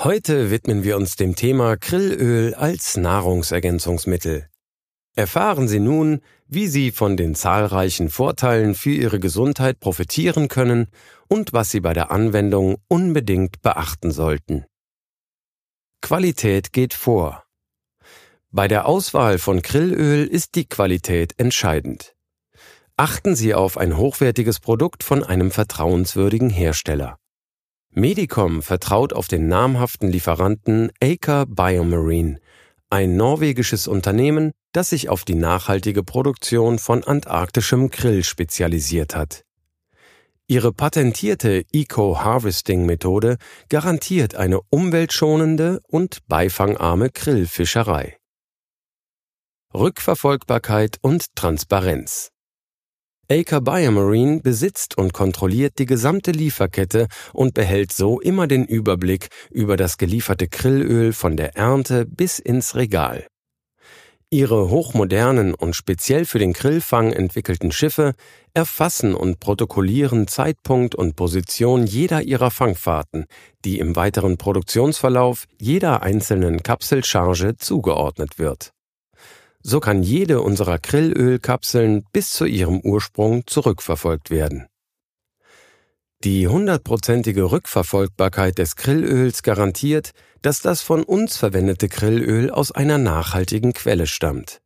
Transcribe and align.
Heute 0.00 0.52
widmen 0.52 0.84
wir 0.84 0.96
uns 0.96 1.16
dem 1.16 1.34
Thema 1.34 1.76
Grillöl 1.76 2.54
als 2.54 2.96
Nahrungsergänzungsmittel. 2.96 4.46
Erfahren 5.16 5.66
Sie 5.66 5.80
nun, 5.80 6.20
wie 6.46 6.68
Sie 6.68 6.92
von 6.92 7.16
den 7.16 7.34
zahlreichen 7.34 8.08
Vorteilen 8.08 8.76
für 8.76 8.92
Ihre 8.92 9.18
Gesundheit 9.18 9.80
profitieren 9.80 10.46
können 10.46 10.86
und 11.26 11.52
was 11.52 11.72
Sie 11.72 11.80
bei 11.80 11.94
der 11.94 12.12
Anwendung 12.12 12.76
unbedingt 12.86 13.60
beachten 13.60 14.12
sollten. 14.12 14.66
Qualität 16.00 16.72
geht 16.72 16.94
vor. 16.94 17.42
Bei 18.52 18.68
der 18.68 18.86
Auswahl 18.86 19.38
von 19.38 19.62
Grillöl 19.62 20.28
ist 20.28 20.54
die 20.54 20.68
Qualität 20.68 21.34
entscheidend. 21.38 22.14
Achten 22.96 23.34
Sie 23.34 23.52
auf 23.52 23.76
ein 23.76 23.96
hochwertiges 23.96 24.60
Produkt 24.60 25.02
von 25.02 25.24
einem 25.24 25.50
vertrauenswürdigen 25.50 26.50
Hersteller. 26.50 27.18
Medicom 27.90 28.62
vertraut 28.62 29.12
auf 29.12 29.28
den 29.28 29.48
namhaften 29.48 30.10
Lieferanten 30.10 30.92
Aker 31.02 31.46
Biomarine, 31.46 32.38
ein 32.90 33.16
norwegisches 33.16 33.86
Unternehmen, 33.88 34.52
das 34.72 34.90
sich 34.90 35.08
auf 35.08 35.24
die 35.24 35.34
nachhaltige 35.34 36.02
Produktion 36.02 36.78
von 36.78 37.04
antarktischem 37.04 37.90
Grill 37.90 38.24
spezialisiert 38.24 39.14
hat. 39.14 39.44
Ihre 40.46 40.72
patentierte 40.72 41.64
Eco-Harvesting-Methode 41.72 43.36
garantiert 43.68 44.34
eine 44.34 44.60
umweltschonende 44.70 45.80
und 45.88 46.26
beifangarme 46.26 47.10
Grillfischerei. 47.10 48.16
Rückverfolgbarkeit 49.74 50.96
und 51.02 51.34
Transparenz 51.34 52.30
Aker 53.30 53.60
Biomarine 53.60 54.40
besitzt 54.40 54.96
und 54.96 55.12
kontrolliert 55.12 55.78
die 55.78 55.84
gesamte 55.84 56.30
Lieferkette 56.30 57.08
und 57.34 57.52
behält 57.52 57.92
so 57.92 58.20
immer 58.20 58.46
den 58.46 58.64
Überblick 58.64 59.28
über 59.50 59.76
das 59.76 59.98
gelieferte 59.98 60.48
Grillöl 60.48 61.12
von 61.12 61.36
der 61.36 61.54
Ernte 61.54 62.06
bis 62.06 62.38
ins 62.38 62.74
Regal. 62.74 63.26
Ihre 64.30 64.70
hochmodernen 64.70 65.54
und 65.54 65.76
speziell 65.76 66.24
für 66.24 66.38
den 66.38 66.54
Grillfang 66.54 67.12
entwickelten 67.12 67.70
Schiffe 67.70 68.14
erfassen 68.54 69.14
und 69.14 69.40
protokollieren 69.40 70.26
Zeitpunkt 70.26 70.94
und 70.94 71.14
Position 71.14 71.86
jeder 71.86 72.22
ihrer 72.22 72.50
Fangfahrten, 72.50 73.26
die 73.66 73.78
im 73.78 73.94
weiteren 73.94 74.38
Produktionsverlauf 74.38 75.44
jeder 75.58 76.02
einzelnen 76.02 76.62
Kapselcharge 76.62 77.56
zugeordnet 77.58 78.38
wird. 78.38 78.72
So 79.70 79.80
kann 79.80 80.02
jede 80.02 80.40
unserer 80.40 80.78
Grillölkapseln 80.78 82.02
bis 82.10 82.30
zu 82.30 82.46
ihrem 82.46 82.80
Ursprung 82.80 83.46
zurückverfolgt 83.46 84.30
werden. 84.30 84.66
Die 86.24 86.48
hundertprozentige 86.48 87.52
Rückverfolgbarkeit 87.52 88.56
des 88.56 88.76
Grillöls 88.76 89.42
garantiert, 89.42 90.12
dass 90.40 90.62
das 90.62 90.80
von 90.80 91.04
uns 91.04 91.36
verwendete 91.36 91.88
Grillöl 91.88 92.50
aus 92.50 92.72
einer 92.72 92.96
nachhaltigen 92.96 93.74
Quelle 93.74 94.06
stammt. 94.06 94.62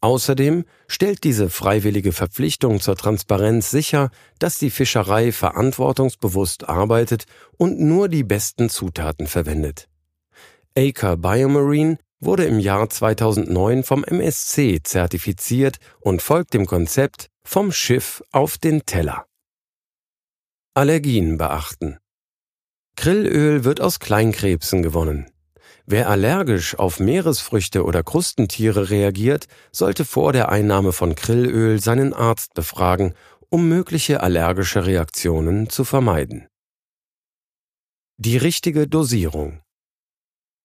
Außerdem 0.00 0.64
stellt 0.86 1.24
diese 1.24 1.50
freiwillige 1.50 2.12
Verpflichtung 2.12 2.80
zur 2.80 2.94
Transparenz 2.94 3.72
sicher, 3.72 4.10
dass 4.38 4.58
die 4.58 4.70
Fischerei 4.70 5.32
verantwortungsbewusst 5.32 6.68
arbeitet 6.68 7.24
und 7.58 7.80
nur 7.80 8.08
die 8.08 8.22
besten 8.22 8.70
Zutaten 8.70 9.26
verwendet. 9.26 9.88
Aker 10.78 11.16
Biomarine 11.16 11.98
wurde 12.20 12.44
im 12.44 12.58
Jahr 12.58 12.88
2009 12.88 13.82
vom 13.82 14.04
MSC 14.04 14.80
zertifiziert 14.82 15.78
und 16.00 16.22
folgt 16.22 16.54
dem 16.54 16.66
Konzept 16.66 17.30
vom 17.42 17.72
Schiff 17.72 18.22
auf 18.30 18.58
den 18.58 18.84
Teller. 18.86 19.26
Allergien 20.74 21.38
beachten. 21.38 21.98
Grillöl 22.96 23.64
wird 23.64 23.80
aus 23.80 23.98
Kleinkrebsen 23.98 24.82
gewonnen. 24.82 25.30
Wer 25.86 26.08
allergisch 26.08 26.78
auf 26.78 27.00
Meeresfrüchte 27.00 27.84
oder 27.84 28.04
Krustentiere 28.04 28.90
reagiert, 28.90 29.46
sollte 29.72 30.04
vor 30.04 30.32
der 30.32 30.50
Einnahme 30.50 30.92
von 30.92 31.14
Grillöl 31.14 31.80
seinen 31.80 32.12
Arzt 32.12 32.54
befragen, 32.54 33.14
um 33.48 33.68
mögliche 33.68 34.22
allergische 34.22 34.86
Reaktionen 34.86 35.68
zu 35.68 35.84
vermeiden. 35.84 36.46
Die 38.18 38.36
richtige 38.36 38.86
Dosierung. 38.86 39.62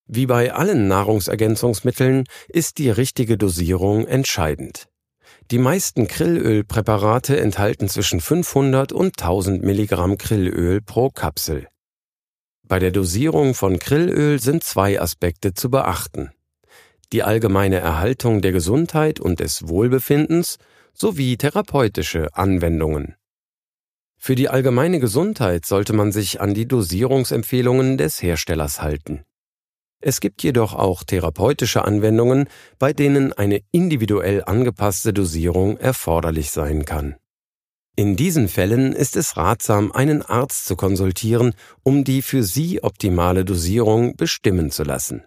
Wie 0.07 0.27
bei 0.27 0.53
allen 0.53 0.87
Nahrungsergänzungsmitteln 0.87 2.25
ist 2.47 2.77
die 2.77 2.89
richtige 2.91 3.37
Dosierung 3.37 4.05
entscheidend. 4.05 4.87
Die 5.51 5.57
meisten 5.57 6.07
Grillölpräparate 6.07 7.39
enthalten 7.39 7.89
zwischen 7.89 8.19
500 8.19 8.91
und 8.91 9.19
1000 9.19 9.63
Milligramm 9.63 10.17
Grillöl 10.17 10.81
pro 10.81 11.09
Kapsel. 11.09 11.67
Bei 12.67 12.79
der 12.79 12.91
Dosierung 12.91 13.53
von 13.53 13.77
Grillöl 13.77 14.39
sind 14.39 14.63
zwei 14.63 14.99
Aspekte 14.99 15.53
zu 15.53 15.69
beachten. 15.69 16.31
Die 17.11 17.21
allgemeine 17.21 17.77
Erhaltung 17.77 18.41
der 18.41 18.51
Gesundheit 18.51 19.19
und 19.19 19.39
des 19.39 19.67
Wohlbefindens 19.67 20.57
sowie 20.93 21.37
therapeutische 21.37 22.35
Anwendungen. 22.35 23.15
Für 24.17 24.35
die 24.35 24.49
allgemeine 24.49 24.99
Gesundheit 24.99 25.65
sollte 25.65 25.93
man 25.93 26.11
sich 26.11 26.41
an 26.41 26.53
die 26.53 26.67
Dosierungsempfehlungen 26.67 27.97
des 27.97 28.23
Herstellers 28.23 28.81
halten. 28.81 29.23
Es 30.07 30.19
gibt 30.19 30.43
jedoch 30.43 30.75
auch 30.75 31.03
therapeutische 31.03 31.83
Anwendungen, 31.83 32.47
bei 32.77 32.93
denen 32.93 33.33
eine 33.33 33.61
individuell 33.71 34.43
angepasste 34.45 35.13
Dosierung 35.13 35.77
erforderlich 35.77 36.51
sein 36.51 36.85
kann. 36.85 37.15
In 37.95 38.15
diesen 38.15 38.47
Fällen 38.47 38.93
ist 38.93 39.15
es 39.15 39.35
ratsam, 39.35 39.91
einen 39.91 40.21
Arzt 40.21 40.67
zu 40.67 40.75
konsultieren, 40.75 41.55
um 41.81 42.03
die 42.03 42.21
für 42.21 42.43
Sie 42.43 42.83
optimale 42.83 43.45
Dosierung 43.45 44.15
bestimmen 44.15 44.69
zu 44.69 44.83
lassen. 44.83 45.23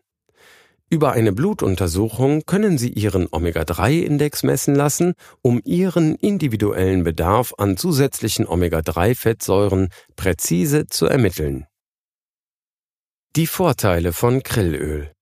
Über 0.89 1.11
eine 1.11 1.33
Blutuntersuchung 1.33 2.47
können 2.47 2.79
Sie 2.79 2.91
Ihren 2.91 3.27
Omega-3-Index 3.29 4.45
messen 4.45 4.77
lassen, 4.77 5.15
um 5.43 5.61
Ihren 5.65 6.15
individuellen 6.15 7.03
Bedarf 7.03 7.53
an 7.59 7.77
zusätzlichen 7.77 8.47
Omega-3-Fettsäuren 8.47 9.89
präzise 10.15 10.87
zu 10.87 11.07
ermitteln. 11.07 11.67
Die 13.39 13.47
Vorteile 13.47 14.13
von 14.13 14.43
Grillöl 14.43 15.13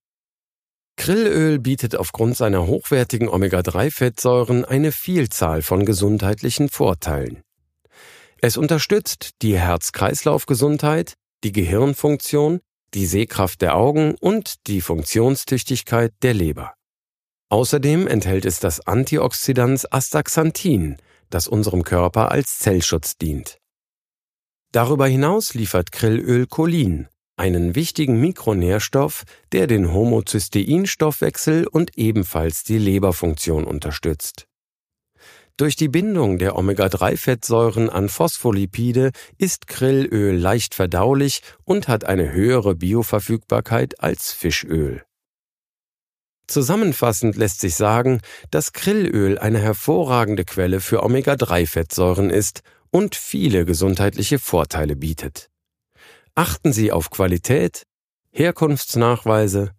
Grillöl 0.97 1.59
bietet 1.59 1.94
aufgrund 1.97 2.34
seiner 2.34 2.66
hochwertigen 2.66 3.28
Omega-3-Fettsäuren 3.28 4.65
eine 4.65 4.91
Vielzahl 4.91 5.60
von 5.60 5.84
gesundheitlichen 5.84 6.71
Vorteilen. 6.71 7.43
Es 8.41 8.56
unterstützt 8.56 9.32
die 9.43 9.59
Herz-Kreislauf-Gesundheit, 9.59 11.12
die 11.44 11.53
Gehirnfunktion, 11.53 12.60
die 12.94 13.04
Sehkraft 13.04 13.60
der 13.60 13.77
Augen 13.77 14.15
und 14.19 14.66
die 14.66 14.81
Funktionstüchtigkeit 14.81 16.15
der 16.22 16.33
Leber. 16.33 16.72
Außerdem 17.50 18.06
enthält 18.06 18.47
es 18.47 18.60
das 18.60 18.81
Antioxidans 18.87 19.93
Astaxanthin, 19.93 20.97
das 21.28 21.48
unserem 21.48 21.83
Körper 21.83 22.31
als 22.33 22.60
Zellschutz 22.60 23.19
dient. 23.19 23.59
Darüber 24.72 25.07
hinaus 25.07 25.53
liefert 25.53 25.92
Grillöl 25.92 26.47
Cholin, 26.47 27.10
einen 27.36 27.74
wichtigen 27.74 28.21
Mikronährstoff, 28.21 29.24
der 29.53 29.66
den 29.66 29.92
Homozysteinstoffwechsel 29.92 31.66
und 31.66 31.97
ebenfalls 31.97 32.65
die 32.65 32.78
Leberfunktion 32.78 33.65
unterstützt. 33.65 34.47
Durch 35.59 35.74
die 35.74 35.88
Bindung 35.88 36.36
der 36.38 36.56
Omega-3-Fettsäuren 36.56 37.88
an 37.88 38.10
Phospholipide 38.10 39.12
ist 39.38 39.66
Grillöl 39.66 40.36
leicht 40.36 40.74
verdaulich 40.74 41.41
und 41.65 41.88
hat 41.88 42.04
eine 42.04 42.30
höhere 42.33 42.74
Bioverfügbarkeit 42.74 44.00
als 44.00 44.33
Fischöl. 44.33 45.03
Zusammenfassend 46.47 47.36
lässt 47.36 47.60
sich 47.60 47.74
sagen, 47.74 48.21
dass 48.50 48.74
Grillöl 48.74 49.38
eine 49.38 49.59
hervorragende 49.59 50.44
Quelle 50.44 50.80
für 50.80 51.03
Omega-3-Fettsäuren 51.03 52.28
ist 52.28 52.60
und 52.91 53.15
viele 53.15 53.65
gesundheitliche 53.65 54.38
Vorteile 54.38 54.94
bietet. 54.94 55.48
Achten 56.38 56.74
Sie 56.74 56.92
auf 56.92 57.09
Qualität, 57.09 57.86
Herkunftsnachweise, 58.30 59.72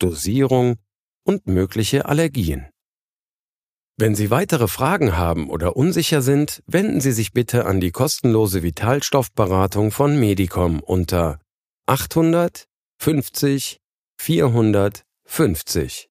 Dosierung 0.00 0.74
und 1.22 1.46
mögliche 1.46 2.06
Allergien. 2.06 2.66
Wenn 3.96 4.16
Sie 4.16 4.28
weitere 4.28 4.66
Fragen 4.66 5.16
haben 5.16 5.48
oder 5.48 5.76
unsicher 5.76 6.20
sind, 6.20 6.64
wenden 6.66 7.00
Sie 7.00 7.12
sich 7.12 7.32
bitte 7.32 7.64
an 7.64 7.78
die 7.78 7.92
kostenlose 7.92 8.64
Vitalstoffberatung 8.64 9.92
von 9.92 10.18
Medicom 10.18 10.80
unter 10.80 11.38
800 11.86 12.64
50 12.98 13.78
450. 14.18 16.10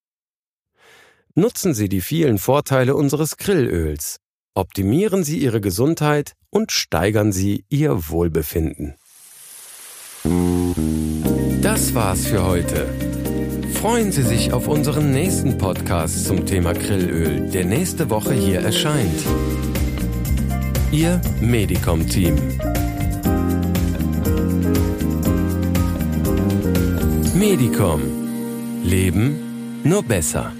Nutzen 1.34 1.74
Sie 1.74 1.90
die 1.90 2.00
vielen 2.00 2.38
Vorteile 2.38 2.96
unseres 2.96 3.36
Grillöls. 3.36 4.16
Optimieren 4.54 5.24
Sie 5.24 5.38
Ihre 5.38 5.60
Gesundheit 5.60 6.32
und 6.48 6.72
steigern 6.72 7.32
Sie 7.32 7.66
Ihr 7.68 8.08
Wohlbefinden. 8.08 8.96
Das 10.22 11.94
war's 11.94 12.26
für 12.26 12.44
heute. 12.44 12.86
Freuen 13.80 14.12
Sie 14.12 14.22
sich 14.22 14.52
auf 14.52 14.68
unseren 14.68 15.12
nächsten 15.12 15.56
Podcast 15.56 16.26
zum 16.26 16.44
Thema 16.44 16.74
Grillöl, 16.74 17.48
der 17.50 17.64
nächste 17.64 18.10
Woche 18.10 18.34
hier 18.34 18.60
erscheint. 18.60 19.24
Ihr 20.92 21.20
Medicom-Team. 21.40 22.36
Medicom. 27.34 28.02
Leben 28.84 29.80
nur 29.84 30.02
besser. 30.02 30.52